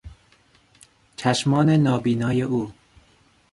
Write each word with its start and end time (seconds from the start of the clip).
چشمان 1.17 1.69
نابینای 1.69 2.41
او 2.43 2.71